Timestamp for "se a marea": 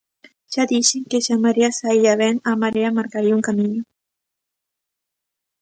1.25-1.71